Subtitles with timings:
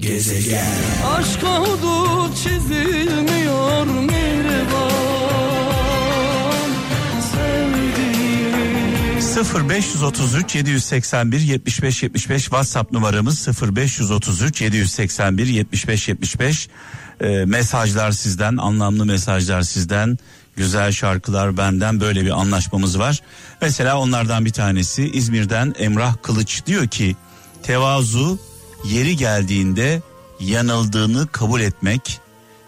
[0.00, 0.66] Gezegen.
[1.16, 4.90] Aşk hudut çizilmiyor Mihriban.
[9.68, 16.68] 0533 781 75 75 WhatsApp numaramız 0533 781 75 75
[17.20, 20.18] ee, mesajlar sizden anlamlı mesajlar sizden.
[20.56, 23.20] Güzel şarkılar benden böyle bir anlaşmamız var.
[23.62, 27.16] Mesela onlardan bir tanesi İzmir'den Emrah Kılıç diyor ki
[27.62, 28.38] tevazu
[28.84, 30.02] yeri geldiğinde
[30.40, 32.20] yanıldığını kabul etmek,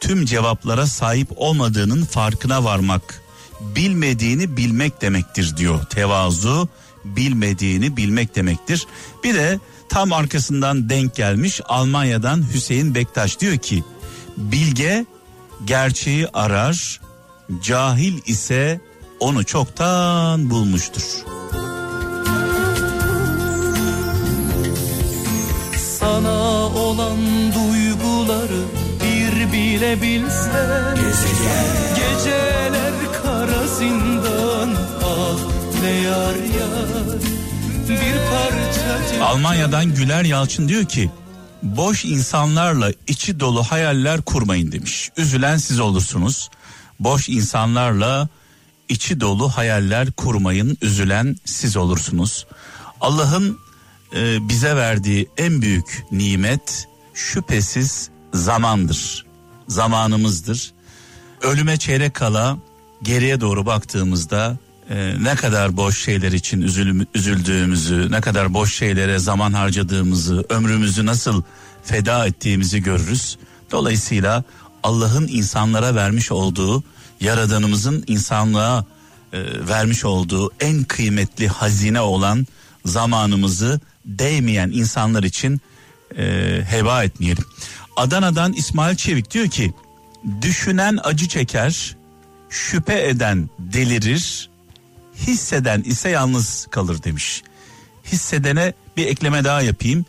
[0.00, 3.22] tüm cevaplara sahip olmadığının farkına varmak,
[3.60, 5.84] bilmediğini bilmek demektir diyor.
[5.84, 6.68] Tevazu
[7.04, 8.86] bilmediğini bilmek demektir.
[9.24, 13.84] Bir de tam arkasından denk gelmiş Almanya'dan Hüseyin Bektaş diyor ki
[14.36, 15.06] bilge
[15.64, 17.00] gerçeği arar,
[17.62, 18.80] cahil ise
[19.20, 21.35] onu çoktan bulmuştur.
[29.76, 30.96] Bir bile bilsen
[31.96, 32.92] Geceler
[33.22, 34.70] kara zindan
[35.04, 35.38] ah
[35.82, 37.20] ne yar yar
[37.88, 41.10] bir parça Almanya'dan Güler Yalçın diyor ki
[41.62, 45.10] boş insanlarla içi dolu hayaller kurmayın demiş.
[45.16, 46.50] Üzülen siz olursunuz.
[47.00, 48.28] Boş insanlarla
[48.88, 50.78] içi dolu hayaller kurmayın.
[50.82, 52.46] Üzülen siz olursunuz.
[53.00, 53.58] Allah'ın
[54.16, 59.25] e, bize verdiği en büyük nimet şüphesiz zamandır.
[59.68, 60.72] Zamanımızdır.
[61.42, 62.58] Ölüme çeyrek kala
[63.02, 64.58] geriye doğru baktığımızda
[64.90, 71.06] e, ne kadar boş şeyler için üzül, üzüldüğümüzü, ne kadar boş şeylere zaman harcadığımızı, ömrümüzü
[71.06, 71.42] nasıl
[71.84, 73.38] feda ettiğimizi görürüz.
[73.70, 74.44] Dolayısıyla
[74.82, 76.84] Allah'ın insanlara vermiş olduğu,
[77.20, 78.84] yaradanımızın insanlığa
[79.32, 82.46] e, vermiş olduğu en kıymetli hazine olan
[82.84, 85.60] zamanımızı değmeyen insanlar için
[86.18, 86.24] e,
[86.68, 87.44] heba etmeyelim.
[87.96, 89.74] Adana'dan İsmail Çevik diyor ki
[90.42, 91.96] düşünen acı çeker,
[92.50, 94.50] şüphe eden delirir,
[95.16, 97.42] hisseden ise yalnız kalır demiş.
[98.12, 100.04] Hissedene bir ekleme daha yapayım.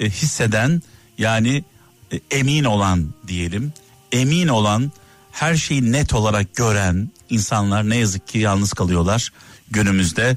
[0.00, 0.82] E, hisseden
[1.18, 1.64] yani
[2.12, 3.72] e, emin olan diyelim.
[4.12, 4.92] Emin olan
[5.32, 9.32] her şeyi net olarak gören insanlar ne yazık ki yalnız kalıyorlar
[9.70, 10.36] günümüzde.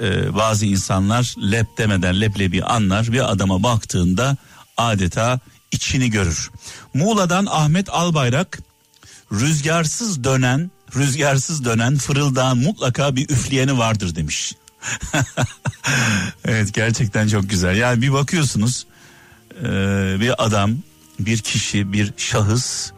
[0.00, 4.36] Ee, bazı insanlar lep demeden leblebi anlar bir adama baktığında
[4.76, 5.40] adeta
[5.74, 6.50] içini görür.
[6.94, 8.58] Muğla'dan Ahmet Albayrak
[9.32, 14.54] rüzgarsız dönen rüzgarsız dönen fırıldağın mutlaka bir üfleyeni vardır demiş.
[16.44, 17.76] evet gerçekten çok güzel.
[17.76, 18.86] Yani bir bakıyorsunuz
[19.60, 19.64] e,
[20.20, 20.70] bir adam,
[21.20, 22.92] bir kişi, bir şahıs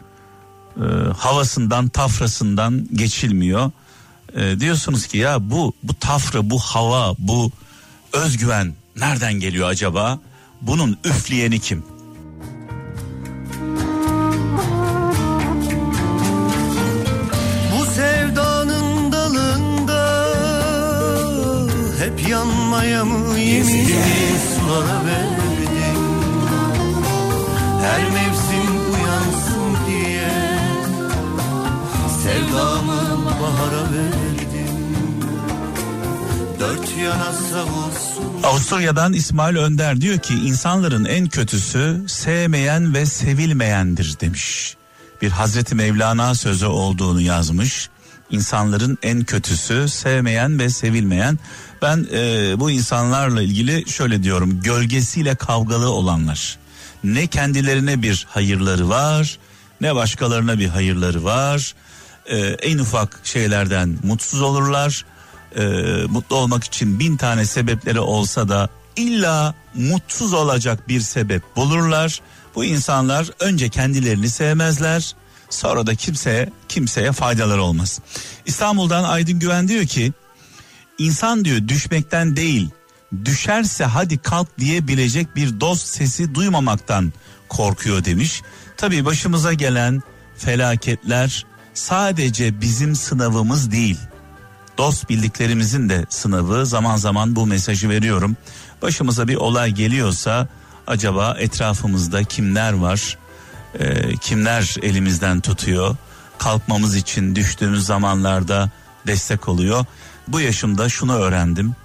[0.77, 0.85] e,
[1.17, 3.71] havasından, tafrasından geçilmiyor.
[4.35, 7.51] E, diyorsunuz ki ya bu bu tafra, bu hava, bu
[8.13, 10.19] özgüven nereden geliyor acaba?
[10.61, 11.96] Bunun üfleyeni kim?
[38.43, 44.75] Avusturya'dan İsmail Önder diyor ki insanların en kötüsü sevmeyen ve sevilmeyendir demiş.
[45.21, 47.89] Bir Hazreti Mevlana sözü olduğunu yazmış.
[48.29, 51.39] İnsanların en kötüsü sevmeyen ve sevilmeyen.
[51.81, 56.57] Ben e, bu insanlarla ilgili şöyle diyorum gölgesiyle kavgalı olanlar.
[57.03, 59.37] Ne kendilerine bir hayırları var
[59.81, 61.73] ne başkalarına bir hayırları var.
[62.25, 65.05] E, en ufak şeylerden mutsuz olurlar.
[65.55, 65.63] E,
[66.09, 72.21] mutlu olmak için bin tane sebepleri olsa da illa mutsuz olacak bir sebep bulurlar.
[72.55, 75.15] Bu insanlar önce kendilerini sevmezler
[75.49, 77.99] sonra da kimseye kimseye faydaları olmaz.
[78.45, 80.13] İstanbul'dan Aydın Güven diyor ki
[80.97, 82.69] İnsan diyor düşmekten değil
[83.25, 87.13] düşerse hadi kalk diyebilecek bir dost sesi duymamaktan
[87.49, 88.41] korkuyor demiş.
[88.77, 90.01] Tabii başımıza gelen
[90.37, 93.99] felaketler sadece bizim sınavımız değil.
[94.77, 98.37] Dost bildiklerimizin de sınavı zaman zaman bu mesajı veriyorum.
[98.81, 100.47] Başımıza bir olay geliyorsa
[100.87, 103.17] acaba etrafımızda kimler var?
[103.79, 105.95] Ee, kimler elimizden tutuyor?
[106.37, 108.69] Kalkmamız için düştüğümüz zamanlarda
[109.07, 109.85] destek oluyor
[110.27, 111.75] bu yaşımda şunu öğrendim.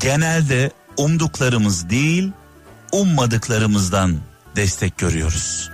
[0.00, 2.32] Genelde umduklarımız değil,
[2.92, 4.16] ummadıklarımızdan
[4.56, 5.70] destek görüyoruz.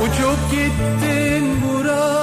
[0.00, 2.15] Uçup gittin buralardan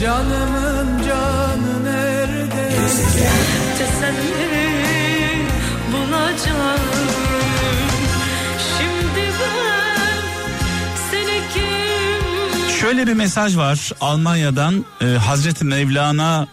[0.00, 2.70] Canımın canı nerede?
[12.80, 16.48] Şöyle bir mesaj var Almanya'dan e, Hazreti Mevlana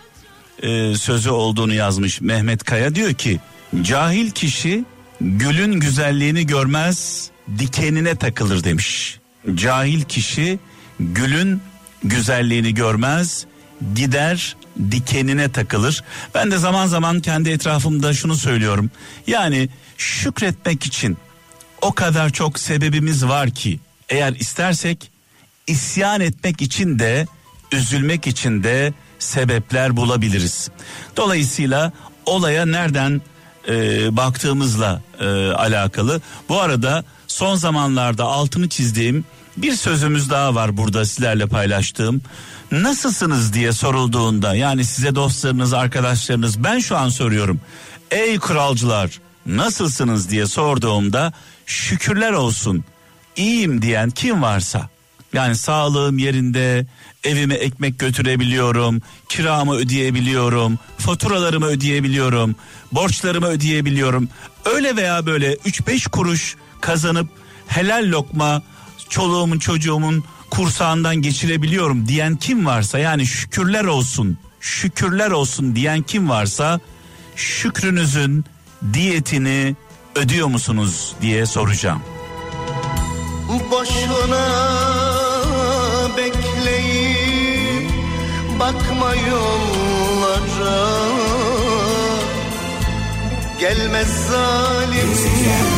[0.62, 3.40] e, sözü olduğunu yazmış Mehmet Kaya diyor ki
[3.82, 4.86] cahil kişi
[5.22, 7.30] gülün güzelliğini görmez
[7.60, 9.20] dikenine takılır demiş.
[9.56, 10.60] Cahil kişi
[11.00, 11.62] gülün
[12.04, 13.46] güzelliğini görmez
[13.96, 14.56] gider
[14.92, 16.04] dikenine takılır.
[16.36, 18.92] Ben de zaman zaman kendi etrafımda şunu söylüyorum.
[19.28, 21.18] Yani şükretmek için
[21.82, 23.80] o kadar çok sebebimiz var ki
[24.10, 25.12] eğer istersek
[25.68, 27.28] isyan etmek için de
[27.72, 30.70] üzülmek için de sebepler bulabiliriz.
[31.18, 31.92] Dolayısıyla
[32.26, 33.22] olaya nereden
[33.70, 36.22] e, baktığımızla e, alakalı.
[36.50, 39.26] Bu arada son zamanlarda altını çizdiğim
[39.58, 42.22] bir sözümüz daha var burada sizlerle paylaştığım.
[42.72, 47.62] Nasılsınız diye sorulduğunda yani size dostlarınız arkadaşlarınız ben şu an soruyorum.
[48.12, 51.34] Ey kralcılar nasılsınız diye sorduğumda
[51.66, 52.84] şükürler olsun
[53.36, 54.90] iyiyim diyen kim varsa
[55.34, 56.86] yani sağlığım yerinde,
[57.24, 62.56] evime ekmek götürebiliyorum, kiramı ödeyebiliyorum, faturalarımı ödeyebiliyorum,
[62.92, 64.30] borçlarımı ödeyebiliyorum.
[64.66, 67.30] Öyle veya böyle 3-5 kuruş kazanıp
[67.68, 68.62] helal lokma
[69.10, 76.80] çoluğumun çocuğumun kursağından geçirebiliyorum diyen kim varsa yani şükürler olsun, şükürler olsun diyen kim varsa
[77.36, 78.46] şükrünüzün
[78.94, 79.76] diyetini
[80.16, 82.02] ödüyor musunuz diye soracağım.
[83.72, 84.48] Boşuna
[86.18, 87.92] bekleyip
[88.60, 90.94] bakma yollara
[93.60, 95.73] Gelmez zalim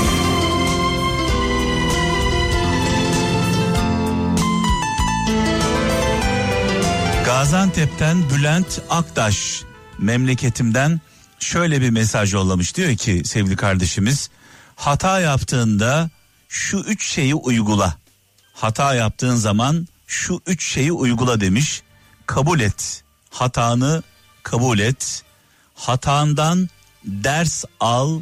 [7.46, 9.64] Gaziantep'ten Bülent Aktaş
[9.98, 11.02] memleketimden
[11.40, 14.30] şöyle bir mesaj yollamış diyor ki sevgili kardeşimiz
[14.76, 16.10] hata yaptığında
[16.50, 17.96] şu üç şeyi uygula.
[18.54, 21.82] Hata yaptığın zaman şu üç şeyi uygula demiş.
[22.26, 23.04] Kabul et.
[23.30, 24.04] Hatanı
[24.44, 25.24] kabul et.
[25.76, 26.70] Hatandan
[27.04, 28.22] ders al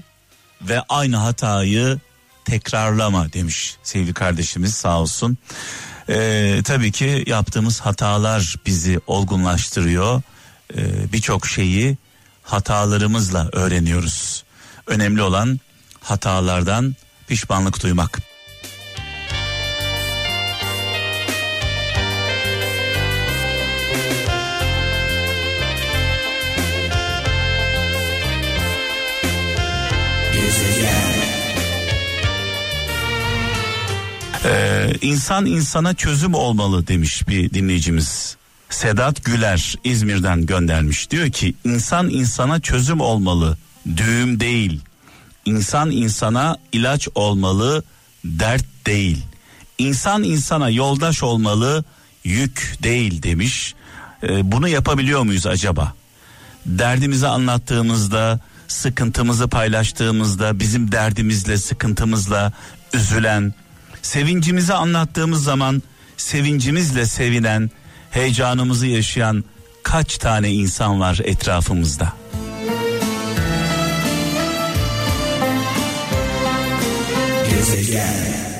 [0.61, 1.99] ve aynı hatayı
[2.45, 5.37] tekrarlama demiş sevgili kardeşimiz sağ olsun.
[6.09, 10.21] Ee, tabii ki yaptığımız hatalar bizi olgunlaştırıyor.
[10.77, 11.97] Ee, Birçok şeyi
[12.43, 14.43] hatalarımızla öğreniyoruz.
[14.87, 15.59] Önemli olan
[16.01, 16.95] hatalardan
[17.27, 18.19] pişmanlık duymak.
[34.45, 38.37] Ee, insan insana çözüm olmalı demiş bir dinleyicimiz.
[38.69, 41.11] Sedat Güler İzmir'den göndermiş.
[41.11, 43.57] Diyor ki insan insana çözüm olmalı,
[43.97, 44.81] düğüm değil.
[45.45, 47.83] İnsan insana ilaç olmalı,
[48.25, 49.23] dert değil.
[49.77, 51.83] İnsan insana yoldaş olmalı,
[52.23, 53.75] yük değil demiş.
[54.23, 55.93] Ee, bunu yapabiliyor muyuz acaba?
[56.65, 62.51] Derdimizi anlattığımızda, sıkıntımızı paylaştığımızda, bizim derdimizle, sıkıntımızla
[62.93, 63.53] üzülen,
[64.03, 65.83] sevincimizi anlattığımız zaman
[66.17, 67.71] sevincimizle sevinen,
[68.11, 69.43] heyecanımızı yaşayan
[69.83, 72.13] kaç tane insan var etrafımızda?
[77.49, 78.52] Gezegen